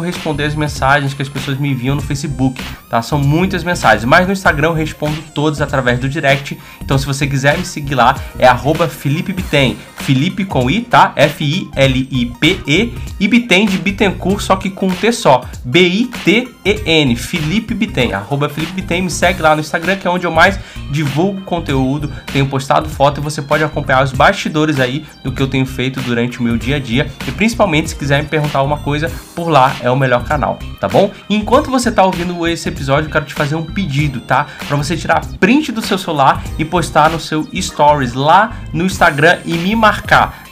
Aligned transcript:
consigo 0.00 0.02
responder 0.02 0.44
as 0.44 0.54
mensagens 0.54 1.14
que 1.14 1.22
as 1.22 1.28
pessoas 1.28 1.58
me 1.58 1.70
enviam 1.70 1.94
no 1.94 2.02
Facebook, 2.02 2.60
tá? 2.88 3.00
São 3.02 3.18
muitas 3.18 3.62
mensagens, 3.62 4.04
mas 4.04 4.26
no 4.26 4.32
Instagram 4.32 4.68
eu 4.68 4.74
respondo 4.74 5.16
todas 5.34 5.60
através 5.60 5.98
do 5.98 6.08
direct. 6.08 6.58
Então 6.82 6.98
se 6.98 7.06
você 7.06 7.26
quiser 7.26 7.56
me 7.58 7.64
seguir 7.64 7.94
lá, 7.94 8.16
é 8.38 8.46
arroba 8.46 8.88
Felipe. 8.88 9.30
Felipe 9.96 10.44
com 10.44 10.70
I, 10.70 10.80
tá? 10.80 11.12
F-I-L-I-P-E 11.14 12.94
e 13.20 13.28
Bitem 13.28 13.66
de 13.66 13.78
Bittencourt, 13.78 14.40
só 14.40 14.56
que 14.56 14.70
com 14.70 14.86
um 14.86 14.90
T 14.90 15.12
só. 15.12 15.42
B-I-T-E-N, 15.64 17.16
Felipe 17.16 17.74
Bitem, 17.74 18.12
arroba 18.12 18.48
Felipe 18.48 18.72
Bitem, 18.72 19.02
me 19.02 19.10
segue 19.10 19.42
lá 19.42 19.54
no 19.54 19.60
Instagram, 19.60 19.96
que 19.96 20.06
é 20.06 20.10
onde 20.10 20.26
eu 20.26 20.30
mais 20.30 20.58
divulgo 20.90 21.42
conteúdo, 21.42 22.10
tenho 22.32 22.46
postado 22.46 22.88
foto 22.88 23.20
e 23.20 23.22
você 23.22 23.40
pode 23.40 23.62
acompanhar 23.62 24.02
os 24.02 24.12
bastidores 24.12 24.80
aí 24.80 25.04
do 25.22 25.30
que 25.30 25.40
eu 25.42 25.46
tenho 25.46 25.66
feito 25.66 26.00
durante 26.00 26.40
o 26.40 26.42
meu 26.42 26.56
dia 26.56 26.76
a 26.76 26.78
dia 26.78 27.10
e 27.26 27.30
principalmente 27.30 27.90
se 27.90 27.96
quiser 27.96 28.22
me 28.22 28.28
perguntar 28.28 28.58
alguma 28.58 28.78
coisa, 28.78 29.10
por 29.34 29.48
lá 29.48 29.76
é 29.80 29.89
o 29.92 29.96
melhor 29.96 30.24
canal, 30.24 30.58
tá 30.80 30.88
bom? 30.88 31.10
Enquanto 31.28 31.70
você 31.70 31.90
tá 31.90 32.04
ouvindo 32.04 32.46
esse 32.46 32.68
episódio, 32.68 33.08
eu 33.08 33.12
quero 33.12 33.24
te 33.24 33.34
fazer 33.34 33.54
um 33.54 33.64
pedido, 33.64 34.20
tá? 34.20 34.46
Para 34.66 34.76
você 34.76 34.96
tirar 34.96 35.24
print 35.38 35.72
do 35.72 35.82
seu 35.82 35.98
celular 35.98 36.42
e 36.58 36.64
postar 36.64 37.10
no 37.10 37.20
seu 37.20 37.48
stories 37.54 38.14
lá 38.14 38.52
no 38.72 38.84
Instagram 38.84 39.38
e 39.44 39.54
me 39.54 39.74
marcar 39.74 40.44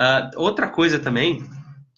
Uh, 0.00 0.40
outra 0.40 0.66
coisa 0.66 0.98
também 0.98 1.44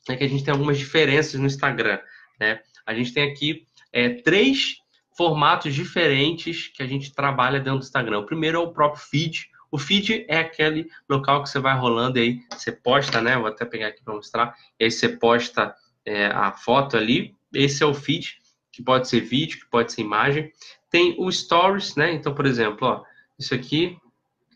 é 0.08 0.16
que 0.16 0.24
a 0.24 0.28
gente 0.28 0.42
tem 0.42 0.50
algumas 0.50 0.76
diferenças 0.76 1.38
no 1.38 1.46
Instagram. 1.46 2.00
Né? 2.40 2.60
A 2.84 2.92
gente 2.92 3.12
tem 3.12 3.30
aqui 3.30 3.64
é, 3.92 4.08
três 4.08 4.78
formatos 5.16 5.72
diferentes 5.72 6.66
que 6.66 6.82
a 6.82 6.86
gente 6.86 7.14
trabalha 7.14 7.60
dentro 7.60 7.78
do 7.78 7.84
Instagram. 7.84 8.18
O 8.18 8.26
primeiro 8.26 8.58
é 8.58 8.60
o 8.60 8.72
próprio 8.72 9.04
feed. 9.04 9.48
O 9.70 9.78
feed 9.78 10.26
é 10.28 10.38
aquele 10.38 10.88
local 11.08 11.42
que 11.42 11.48
você 11.48 11.60
vai 11.60 11.78
rolando 11.78 12.18
e 12.18 12.22
aí 12.22 12.40
você 12.50 12.72
posta, 12.72 13.20
né? 13.20 13.36
Vou 13.36 13.46
até 13.46 13.64
pegar 13.64 13.88
aqui 13.88 14.02
para 14.02 14.14
mostrar. 14.14 14.54
E 14.80 14.84
aí 14.84 14.90
você 14.90 15.08
posta 15.08 15.74
é, 16.04 16.26
a 16.26 16.50
foto 16.50 16.96
ali. 16.96 17.36
Esse 17.54 17.84
é 17.84 17.86
o 17.86 17.94
feed, 17.94 18.38
que 18.72 18.82
pode 18.82 19.08
ser 19.08 19.20
vídeo, 19.20 19.60
que 19.60 19.66
pode 19.66 19.92
ser 19.92 20.00
imagem. 20.00 20.50
Tem 20.90 21.14
o 21.18 21.30
stories, 21.30 21.94
né? 21.94 22.12
Então, 22.12 22.34
por 22.34 22.46
exemplo, 22.46 22.88
ó, 22.88 23.04
isso 23.38 23.54
aqui 23.54 23.96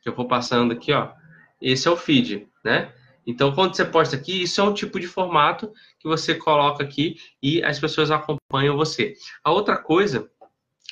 que 0.03 0.09
eu 0.09 0.15
vou 0.15 0.27
passando 0.27 0.73
aqui, 0.73 0.93
ó. 0.93 1.13
Esse 1.61 1.87
é 1.89 1.91
o 1.91 1.97
feed, 1.97 2.49
né? 2.65 2.93
Então, 3.27 3.53
quando 3.53 3.75
você 3.75 3.85
posta 3.85 4.15
aqui, 4.15 4.43
isso 4.43 4.61
é 4.61 4.65
um 4.65 4.73
tipo 4.73 5.01
de 5.01 5.07
formato 5.07 5.73
que 5.99 6.07
você 6.07 6.35
coloca 6.35 6.85
aqui 6.85 7.17
e 7.43 7.63
as 7.63 7.79
pessoas 7.79 8.11
acompanham 8.11 8.77
você. 8.77 9.15
A 9.43 9.51
outra 9.51 9.77
coisa 9.77 10.31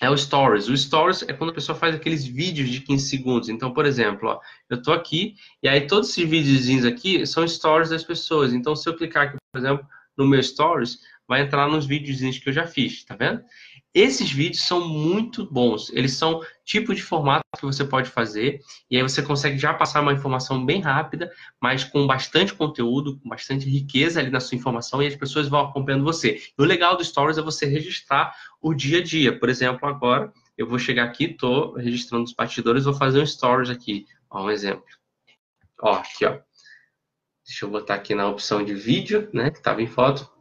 é 0.00 0.10
o 0.10 0.16
Stories. 0.16 0.68
O 0.68 0.76
Stories 0.76 1.22
é 1.22 1.32
quando 1.32 1.50
a 1.50 1.54
pessoa 1.54 1.78
faz 1.78 1.94
aqueles 1.94 2.24
vídeos 2.24 2.68
de 2.68 2.80
15 2.80 3.08
segundos. 3.08 3.48
Então, 3.48 3.72
por 3.72 3.86
exemplo, 3.86 4.28
ó, 4.28 4.40
eu 4.68 4.78
estou 4.78 4.92
aqui 4.92 5.36
e 5.62 5.68
aí 5.68 5.86
todos 5.86 6.10
esses 6.10 6.28
videozinhos 6.28 6.84
aqui 6.84 7.24
são 7.26 7.46
Stories 7.46 7.90
das 7.90 8.02
pessoas. 8.02 8.52
Então, 8.52 8.74
se 8.74 8.88
eu 8.88 8.96
clicar 8.96 9.28
aqui, 9.28 9.36
por 9.52 9.58
exemplo, 9.58 9.86
no 10.16 10.26
meu 10.26 10.42
Stories, 10.42 10.98
vai 11.26 11.42
entrar 11.42 11.68
nos 11.68 11.86
videozinhos 11.86 12.38
que 12.38 12.48
eu 12.48 12.52
já 12.52 12.66
fiz, 12.66 13.04
tá 13.04 13.16
vendo? 13.16 13.42
Esses 13.94 14.32
vídeos 14.32 14.66
são 14.66 14.88
muito 14.88 15.48
bons. 15.48 15.88
Eles 15.90 16.14
são 16.14 16.42
tipo 16.64 16.92
de 16.92 17.00
formato 17.00 17.44
que 17.56 17.64
você 17.64 17.84
pode 17.84 18.10
fazer 18.10 18.60
e 18.90 18.96
aí 18.96 19.02
você 19.02 19.22
consegue 19.22 19.56
já 19.56 19.72
passar 19.72 20.00
uma 20.00 20.12
informação 20.12 20.66
bem 20.66 20.80
rápida, 20.80 21.30
mas 21.62 21.84
com 21.84 22.04
bastante 22.04 22.52
conteúdo, 22.52 23.20
com 23.20 23.28
bastante 23.28 23.70
riqueza 23.70 24.18
ali 24.18 24.30
na 24.30 24.40
sua 24.40 24.56
informação 24.56 25.00
e 25.00 25.06
as 25.06 25.14
pessoas 25.14 25.46
vão 25.46 25.60
acompanhando 25.60 26.02
você. 26.02 26.40
E 26.58 26.60
o 26.60 26.64
legal 26.64 26.96
do 26.96 27.04
Stories 27.04 27.38
é 27.38 27.42
você 27.42 27.66
registrar 27.66 28.34
o 28.60 28.74
dia 28.74 28.98
a 28.98 29.02
dia. 29.02 29.38
Por 29.38 29.48
exemplo, 29.48 29.88
agora 29.88 30.32
eu 30.58 30.66
vou 30.66 30.78
chegar 30.78 31.04
aqui, 31.04 31.26
estou 31.26 31.74
registrando 31.74 32.24
os 32.24 32.32
partidores, 32.32 32.84
vou 32.84 32.94
fazer 32.94 33.20
um 33.20 33.26
Stories 33.26 33.70
aqui. 33.70 34.06
Ó, 34.28 34.46
um 34.46 34.50
exemplo. 34.50 34.84
Ó, 35.80 35.92
aqui, 35.92 36.26
ó. 36.26 36.40
Deixa 37.46 37.64
eu 37.64 37.70
botar 37.70 37.94
aqui 37.94 38.12
na 38.12 38.26
opção 38.26 38.64
de 38.64 38.74
vídeo, 38.74 39.28
né, 39.32 39.50
que 39.50 39.58
estava 39.58 39.80
em 39.80 39.86
foto. 39.86 40.33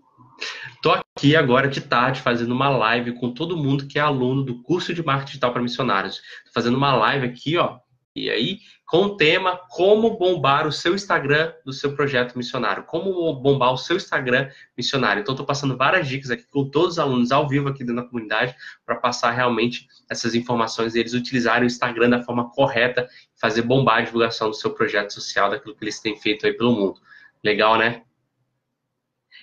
Tô 0.83 0.91
aqui 0.91 1.33
agora 1.33 1.69
de 1.69 1.79
tarde 1.79 2.19
fazendo 2.19 2.51
uma 2.51 2.67
live 2.67 3.13
com 3.13 3.33
todo 3.33 3.55
mundo 3.55 3.87
que 3.87 3.97
é 3.97 4.01
aluno 4.01 4.43
do 4.43 4.61
curso 4.61 4.93
de 4.93 5.01
marketing 5.01 5.27
digital 5.27 5.53
para 5.53 5.61
missionários. 5.61 6.17
Tô 6.17 6.51
fazendo 6.53 6.75
uma 6.75 6.93
live 6.93 7.25
aqui, 7.25 7.55
ó, 7.57 7.79
e 8.13 8.29
aí 8.29 8.59
com 8.85 9.03
o 9.03 9.15
tema 9.15 9.57
como 9.69 10.17
bombar 10.17 10.67
o 10.67 10.73
seu 10.73 10.93
Instagram 10.93 11.53
do 11.65 11.71
seu 11.71 11.95
projeto 11.95 12.37
missionário, 12.37 12.83
como 12.83 13.33
bombar 13.35 13.71
o 13.71 13.77
seu 13.77 13.95
Instagram 13.95 14.49
missionário. 14.77 15.21
Então 15.21 15.31
estou 15.31 15.45
passando 15.45 15.77
várias 15.77 16.05
dicas 16.05 16.29
aqui 16.29 16.43
com 16.51 16.69
todos 16.69 16.95
os 16.95 16.99
alunos 16.99 17.31
ao 17.31 17.47
vivo 17.47 17.69
aqui 17.69 17.85
dentro 17.85 18.03
da 18.03 18.09
comunidade 18.09 18.53
para 18.85 18.97
passar 18.97 19.31
realmente 19.31 19.87
essas 20.09 20.35
informações 20.35 20.95
e 20.95 20.99
eles 20.99 21.13
utilizarem 21.13 21.63
o 21.63 21.65
Instagram 21.65 22.09
da 22.09 22.23
forma 22.23 22.51
correta, 22.51 23.07
fazer 23.39 23.61
bombar 23.61 23.99
a 23.99 24.01
divulgação 24.01 24.49
do 24.49 24.53
seu 24.53 24.71
projeto 24.71 25.13
social, 25.13 25.49
daquilo 25.49 25.77
que 25.77 25.83
eles 25.85 26.01
têm 26.01 26.19
feito 26.19 26.45
aí 26.45 26.51
pelo 26.51 26.73
mundo. 26.73 26.99
Legal, 27.41 27.77
né? 27.77 28.03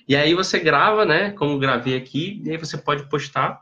E 0.08 0.16
aí 0.16 0.34
você 0.34 0.58
grava, 0.58 1.04
né? 1.04 1.30
Como 1.32 1.58
gravei 1.58 1.96
aqui, 1.96 2.42
e 2.44 2.50
aí 2.50 2.56
você 2.56 2.76
pode 2.76 3.08
postar. 3.08 3.60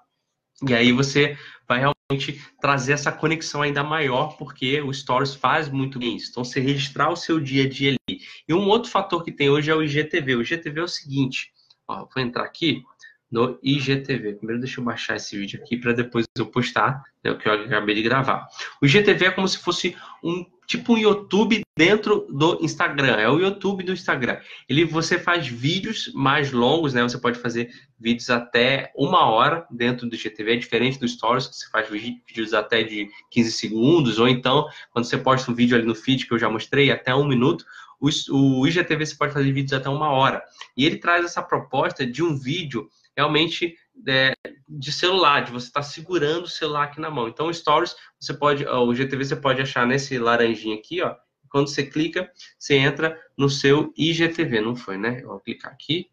E 0.69 0.75
aí 0.75 0.93
você 0.93 1.37
vai 1.69 1.79
realmente 1.79 2.43
trazer 2.61 2.93
essa 2.93 3.13
conexão 3.13 3.63
ainda 3.63 3.85
maior, 3.85 4.37
porque 4.37 4.81
o 4.81 4.93
Stories 4.93 5.35
faz 5.35 5.69
muito 5.69 5.99
bem 5.99 6.17
isso. 6.17 6.31
Então, 6.31 6.45
você 6.45 6.59
registrar 6.59 7.11
o 7.11 7.17
seu 7.17 7.39
dia 7.39 7.65
a 7.65 7.69
dia 7.69 7.97
ali. 8.09 8.21
E 8.49 8.55
um 8.55 8.67
outro 8.69 8.91
fator 8.91 9.23
que 9.23 9.31
tem 9.31 9.51
hoje 9.51 9.71
é 9.71 9.75
o 9.75 9.83
IGTV. 9.83 10.37
O 10.37 10.43
IGTV 10.43 10.81
é 10.81 10.83
o 10.83 10.89
seguinte, 10.89 11.53
ó, 11.87 12.07
vou 12.13 12.23
entrar 12.23 12.45
aqui 12.45 12.83
no 13.31 13.59
IGTV. 13.63 14.35
Primeiro 14.35 14.61
deixa 14.61 14.81
eu 14.81 14.85
baixar 14.85 15.17
esse 15.17 15.37
vídeo 15.39 15.61
aqui 15.63 15.77
para 15.77 15.93
depois 15.93 16.27
eu 16.37 16.47
postar 16.47 17.03
né, 17.23 17.31
o 17.31 17.39
que 17.39 17.49
eu 17.49 17.53
acabei 17.53 17.95
de 17.95 18.03
gravar. 18.03 18.49
O 18.81 18.87
IGTV 18.87 19.27
é 19.27 19.31
como 19.31 19.47
se 19.47 19.59
fosse 19.59 19.97
um 20.25 20.45
tipo 20.69 20.93
um 20.93 20.99
YouTube 20.99 21.63
dentro 21.77 22.27
do 22.29 22.59
Instagram. 22.63 23.17
É 23.17 23.29
o 23.29 23.41
YouTube 23.41 23.83
do 23.83 23.93
Instagram. 23.93 24.39
Ele 24.69 24.85
você 24.85 25.19
faz 25.19 25.49
vídeos 25.49 26.13
mais 26.15 26.53
longos, 26.53 26.93
né? 26.93 27.03
Você 27.03 27.19
pode 27.19 27.39
fazer 27.39 27.71
vídeos 27.99 28.29
até 28.29 28.93
uma 28.95 29.25
hora 29.31 29.67
dentro 29.71 30.07
do 30.07 30.15
IGTV, 30.15 30.53
é 30.53 30.57
diferente 30.57 31.01
do 31.01 31.09
Stories, 31.09 31.49
que 31.49 31.57
você 31.57 31.71
faz 31.71 31.89
vídeos 31.89 32.53
até 32.53 32.83
de 32.83 33.09
15 33.31 33.53
segundos, 33.53 34.19
ou 34.19 34.29
então, 34.29 34.67
quando 34.93 35.07
você 35.07 35.17
posta 35.17 35.51
um 35.51 35.55
vídeo 35.55 35.77
ali 35.77 35.87
no 35.87 35.95
feed, 35.95 36.27
que 36.27 36.35
eu 36.35 36.39
já 36.39 36.51
mostrei, 36.51 36.91
até 36.91 37.15
um 37.15 37.27
minuto, 37.27 37.65
o, 37.99 38.67
IGTV 38.67 39.07
você 39.07 39.17
pode 39.17 39.33
fazer 39.33 39.51
vídeos 39.51 39.73
até 39.73 39.89
uma 39.89 40.11
hora. 40.11 40.43
E 40.77 40.85
ele 40.85 40.99
traz 40.99 41.25
essa 41.25 41.43
proposta 41.43 42.07
de 42.07 42.23
um 42.23 42.37
vídeo 42.39 42.89
realmente 43.17 43.75
é, 44.07 44.35
de 44.69 44.93
celular, 44.93 45.45
de 45.45 45.53
você 45.53 45.67
estar 45.67 45.81
tá 45.81 45.87
segurando 45.87 46.45
o 46.45 46.49
celular 46.49 46.85
aqui 46.85 47.01
na 47.01 47.11
mão. 47.11 47.29
Então, 47.29 47.53
Stories, 47.53 47.97
você 48.21 48.35
pode, 48.35 48.67
o 48.67 48.95
GTV 48.95 49.25
você 49.25 49.37
pode 49.37 49.61
achar 49.63 49.87
nesse 49.87 50.19
laranjinha 50.19 50.77
aqui, 50.77 51.03
ó. 51.03 51.15
Quando 51.51 51.69
você 51.69 51.85
clica, 51.85 52.31
você 52.59 52.77
entra 52.77 53.19
no 53.37 53.49
seu 53.49 53.93
IGTV, 53.97 54.61
não 54.61 54.77
foi, 54.77 54.99
né? 54.99 55.21
Eu 55.23 55.29
vou 55.29 55.41
clicar 55.41 55.73
aqui. 55.73 56.11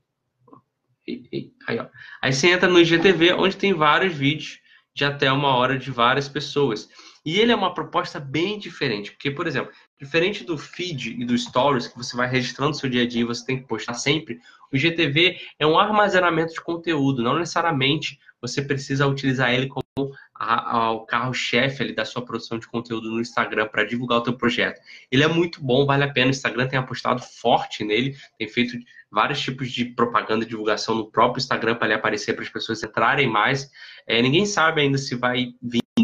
Aí, 1.67 1.79
ó. 1.79 1.87
Aí 2.21 2.33
você 2.33 2.49
entra 2.49 2.69
no 2.69 2.79
IGTV, 2.79 3.33
onde 3.33 3.57
tem 3.57 3.73
vários 3.73 4.13
vídeos 4.13 4.59
de 4.93 5.03
até 5.03 5.31
uma 5.31 5.49
hora 5.55 5.77
de 5.77 5.91
várias 5.91 6.29
pessoas. 6.29 6.89
E 7.25 7.39
ele 7.39 7.51
é 7.51 7.55
uma 7.55 7.73
proposta 7.73 8.19
bem 8.19 8.59
diferente, 8.59 9.11
porque, 9.11 9.31
por 9.31 9.47
exemplo, 9.47 9.71
diferente 9.99 10.43
do 10.43 10.57
feed 10.57 11.19
e 11.19 11.25
do 11.25 11.35
stories, 11.35 11.87
que 11.87 11.97
você 11.97 12.15
vai 12.15 12.29
registrando 12.29 12.75
seu 12.75 12.87
dia 12.87 13.01
a 13.01 13.07
dia 13.07 13.21
e 13.21 13.25
você 13.25 13.43
tem 13.43 13.57
que 13.57 13.67
postar 13.67 13.95
sempre, 13.95 14.39
o 14.71 14.75
IGTV 14.75 15.39
é 15.57 15.65
um 15.65 15.79
armazenamento 15.79 16.53
de 16.53 16.61
conteúdo, 16.61 17.23
não 17.23 17.39
necessariamente 17.39 18.19
você 18.39 18.61
precisa 18.61 19.07
utilizar 19.07 19.51
ele 19.53 19.67
como 19.67 19.83
o 19.97 21.05
carro-chefe 21.05 21.93
da 21.93 22.03
sua 22.03 22.23
produção 22.23 22.59
de 22.59 22.67
conteúdo 22.67 23.09
no 23.09 23.21
Instagram 23.21 23.67
para 23.67 23.85
divulgar 23.85 24.19
o 24.19 24.21
teu 24.21 24.37
projeto. 24.37 24.79
Ele 25.09 25.23
é 25.23 25.27
muito 25.27 25.63
bom, 25.63 25.85
vale 25.85 26.03
a 26.03 26.11
pena. 26.11 26.27
O 26.27 26.31
Instagram 26.31 26.67
tem 26.67 26.77
apostado 26.77 27.21
forte 27.21 27.83
nele, 27.83 28.15
tem 28.37 28.47
feito 28.47 28.77
vários 29.09 29.39
tipos 29.39 29.71
de 29.71 29.85
propaganda 29.85 30.43
e 30.43 30.47
divulgação 30.47 30.93
no 30.93 31.09
próprio 31.09 31.41
Instagram 31.41 31.75
para 31.75 31.87
ele 31.87 31.95
aparecer 31.95 32.33
para 32.33 32.43
as 32.43 32.49
pessoas 32.49 32.83
entrarem 32.83 33.27
mais. 33.27 33.71
É, 34.05 34.21
ninguém 34.21 34.45
sabe 34.45 34.81
ainda 34.81 34.97
se 34.97 35.15
vai 35.15 35.53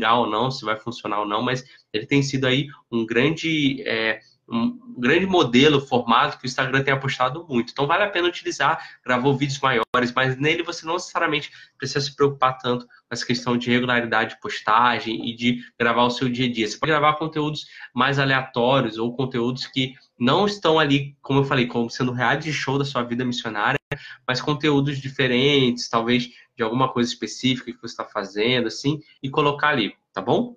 vingar 0.01 0.19
ou 0.19 0.27
não, 0.27 0.49
se 0.49 0.65
vai 0.65 0.75
funcionar 0.75 1.19
ou 1.19 1.27
não, 1.27 1.41
mas 1.41 1.63
ele 1.93 2.05
tem 2.05 2.23
sido 2.23 2.47
aí 2.47 2.67
um 2.91 3.05
grande 3.05 3.83
é, 3.85 4.19
um 4.49 4.77
grande 4.97 5.25
modelo, 5.25 5.79
formato 5.79 6.37
que 6.37 6.45
o 6.45 6.47
Instagram 6.47 6.83
tem 6.83 6.93
apostado 6.93 7.45
muito. 7.47 7.71
Então 7.71 7.87
vale 7.87 8.03
a 8.03 8.09
pena 8.09 8.27
utilizar, 8.27 8.99
gravou 9.05 9.37
vídeos 9.37 9.59
maiores, 9.61 10.11
mas 10.13 10.35
nele 10.35 10.61
você 10.61 10.85
não 10.85 10.95
necessariamente 10.95 11.49
precisa 11.77 12.01
se 12.01 12.13
preocupar 12.13 12.57
tanto 12.57 12.85
com 12.85 12.91
essa 13.09 13.25
questão 13.25 13.55
de 13.57 13.71
regularidade 13.71 14.31
de 14.31 14.41
postagem 14.41 15.29
e 15.29 15.33
de 15.33 15.63
gravar 15.79 16.03
o 16.03 16.09
seu 16.09 16.27
dia 16.27 16.47
a 16.47 16.51
dia. 16.51 16.67
Você 16.67 16.77
pode 16.77 16.91
gravar 16.91 17.13
conteúdos 17.13 17.65
mais 17.93 18.19
aleatórios 18.19 18.97
ou 18.97 19.15
conteúdos 19.15 19.67
que 19.67 19.93
não 20.19 20.45
estão 20.45 20.77
ali, 20.77 21.15
como 21.21 21.39
eu 21.39 21.45
falei, 21.45 21.65
como 21.65 21.89
sendo 21.89 22.11
reality 22.11 22.51
show 22.51 22.77
da 22.77 22.83
sua 22.83 23.03
vida 23.03 23.23
missionária, 23.23 23.80
mas 24.27 24.41
conteúdos 24.41 24.97
diferentes, 24.97 25.89
talvez 25.89 26.29
de 26.55 26.63
alguma 26.63 26.91
coisa 26.91 27.09
específica 27.09 27.71
que 27.71 27.81
você 27.81 27.93
está 27.93 28.05
fazendo, 28.05 28.67
assim, 28.67 28.99
e 29.21 29.29
colocar 29.29 29.69
ali, 29.69 29.95
tá 30.13 30.21
bom? 30.21 30.55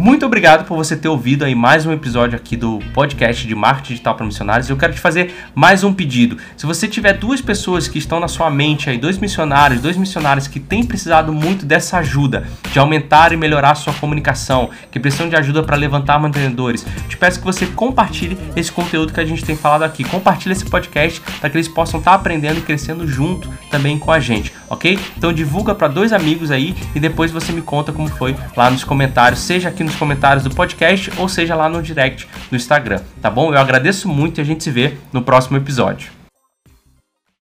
Muito 0.00 0.24
obrigado 0.24 0.66
por 0.66 0.76
você 0.78 0.96
ter 0.96 1.08
ouvido 1.08 1.44
aí 1.44 1.54
mais 1.54 1.84
um 1.84 1.92
episódio 1.92 2.34
aqui 2.34 2.56
do 2.56 2.78
podcast 2.94 3.46
de 3.46 3.54
marketing 3.54 3.88
digital 3.88 4.14
para 4.14 4.24
missionários. 4.24 4.70
Eu 4.70 4.76
quero 4.78 4.94
te 4.94 4.98
fazer 4.98 5.34
mais 5.54 5.84
um 5.84 5.92
pedido. 5.92 6.38
Se 6.56 6.64
você 6.64 6.88
tiver 6.88 7.12
duas 7.12 7.42
pessoas 7.42 7.86
que 7.86 7.98
estão 7.98 8.18
na 8.18 8.26
sua 8.26 8.50
mente 8.50 8.88
aí, 8.88 8.96
dois 8.96 9.18
missionários, 9.18 9.82
dois 9.82 9.98
missionários 9.98 10.48
que 10.48 10.58
têm 10.58 10.82
precisado 10.84 11.34
muito 11.34 11.66
dessa 11.66 11.98
ajuda 11.98 12.44
de 12.72 12.78
aumentar 12.78 13.32
e 13.32 13.36
melhorar 13.36 13.72
a 13.72 13.74
sua 13.74 13.92
comunicação, 13.92 14.70
que 14.90 14.98
precisam 14.98 15.28
de 15.28 15.36
ajuda 15.36 15.62
para 15.62 15.76
levantar 15.76 16.18
mantenedores, 16.18 16.86
te 17.06 17.18
peço 17.18 17.38
que 17.38 17.44
você 17.44 17.66
compartilhe 17.66 18.38
esse 18.56 18.72
conteúdo 18.72 19.12
que 19.12 19.20
a 19.20 19.26
gente 19.26 19.44
tem 19.44 19.54
falado 19.54 19.82
aqui. 19.82 20.02
Compartilhe 20.02 20.52
esse 20.52 20.64
podcast 20.64 21.20
para 21.40 21.50
que 21.50 21.58
eles 21.58 21.68
possam 21.68 21.98
estar 21.98 22.14
aprendendo 22.14 22.58
e 22.58 22.62
crescendo 22.62 23.06
junto 23.06 23.50
também 23.70 23.98
com 23.98 24.10
a 24.10 24.18
gente, 24.18 24.50
ok? 24.70 24.98
Então 25.18 25.32
divulga 25.32 25.74
para 25.74 25.88
dois 25.88 26.12
amigos 26.12 26.50
aí 26.50 26.74
e 26.94 27.00
depois 27.00 27.32
você 27.32 27.52
me 27.52 27.60
conta 27.60 27.92
como 27.92 28.08
foi 28.08 28.36
lá 28.56 28.70
nos 28.70 28.84
comentários. 28.84 29.40
Seja 29.40 29.68
aqui 29.68 29.82
nos 29.82 29.96
comentários 29.96 30.44
do 30.44 30.50
podcast 30.50 31.12
ou 31.18 31.28
seja 31.28 31.54
lá 31.54 31.68
no 31.68 31.82
direct 31.82 32.28
no 32.50 32.56
Instagram, 32.56 33.00
tá 33.20 33.28
bom? 33.28 33.52
Eu 33.52 33.58
agradeço 33.58 34.08
muito 34.08 34.38
e 34.38 34.40
a 34.40 34.44
gente 34.44 34.62
se 34.62 34.70
vê 34.70 34.94
no 35.12 35.20
próximo 35.20 35.56
episódio. 35.56 36.19